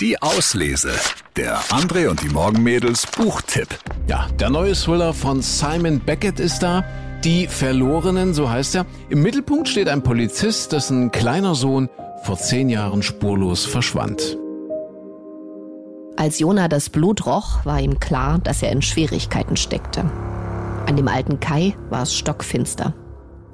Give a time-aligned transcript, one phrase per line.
[0.00, 0.92] Die Auslese.
[1.36, 3.68] Der André und die Morgenmädels Buchtipp.
[4.06, 6.82] Ja, der neue Thriller von Simon Beckett ist da.
[7.22, 8.86] Die Verlorenen, so heißt er.
[9.10, 11.90] Im Mittelpunkt steht ein Polizist, dessen kleiner Sohn
[12.22, 14.38] vor zehn Jahren spurlos verschwand.
[16.16, 20.10] Als Jona das Blut roch, war ihm klar, dass er in Schwierigkeiten steckte.
[20.86, 22.94] An dem alten Kai war es stockfinster.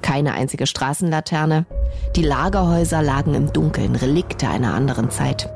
[0.01, 1.67] Keine einzige Straßenlaterne.
[2.15, 5.51] Die Lagerhäuser lagen im Dunkeln, Relikte einer anderen Zeit.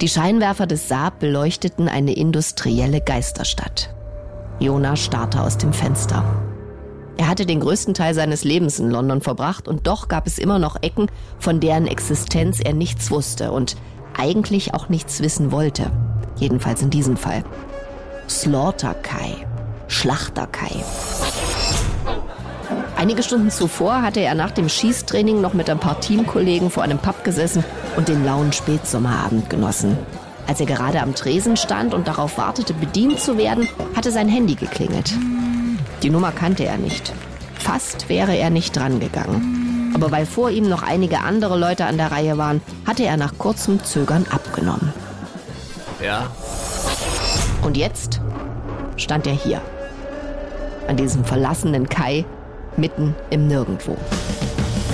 [0.00, 3.90] Die Scheinwerfer des Saab beleuchteten eine industrielle Geisterstadt.
[4.60, 6.24] Jona starrte aus dem Fenster.
[7.16, 10.60] Er hatte den größten Teil seines Lebens in London verbracht und doch gab es immer
[10.60, 13.76] noch Ecken, von deren Existenz er nichts wusste und
[14.16, 15.90] eigentlich auch nichts wissen wollte.
[16.36, 17.42] Jedenfalls in diesem Fall.
[18.28, 19.32] Slaughter Kai.
[19.88, 20.84] Schlachter Kai.
[22.98, 26.98] Einige Stunden zuvor hatte er nach dem Schießtraining noch mit ein paar Teamkollegen vor einem
[26.98, 27.62] Pub gesessen
[27.96, 29.96] und den lauen Spätsommerabend genossen.
[30.48, 34.56] Als er gerade am Tresen stand und darauf wartete, bedient zu werden, hatte sein Handy
[34.56, 35.12] geklingelt.
[36.02, 37.12] Die Nummer kannte er nicht.
[37.60, 39.92] Fast wäre er nicht drangegangen.
[39.94, 43.38] Aber weil vor ihm noch einige andere Leute an der Reihe waren, hatte er nach
[43.38, 44.92] kurzem Zögern abgenommen.
[46.04, 46.26] Ja.
[47.62, 48.20] Und jetzt
[48.96, 49.60] stand er hier.
[50.88, 52.24] An diesem verlassenen Kai,
[52.78, 53.96] mitten im Nirgendwo.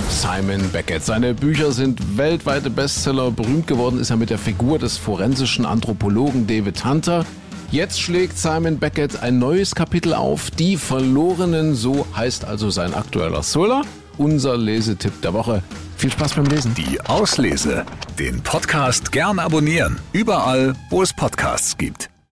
[0.09, 1.03] Simon Beckett.
[1.03, 3.31] Seine Bücher sind weltweite Bestseller.
[3.31, 7.25] Berühmt geworden ist er mit der Figur des forensischen Anthropologen David Hunter.
[7.71, 10.51] Jetzt schlägt Simon Beckett ein neues Kapitel auf.
[10.51, 13.83] Die Verlorenen, so heißt also sein aktueller Thriller.
[14.17, 15.61] Unser Lesetipp der Woche.
[15.97, 16.73] Viel Spaß beim Lesen.
[16.75, 17.85] Die Auslese.
[18.17, 19.97] Den Podcast gern abonnieren.
[20.13, 22.09] Überall, wo es Podcasts gibt.